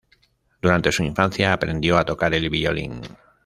[0.63, 3.01] Durante su infancia, aprendió a tocar el violín.